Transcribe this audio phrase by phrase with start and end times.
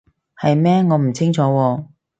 [0.35, 0.83] 係咩？
[0.89, 1.85] 我唔清楚喎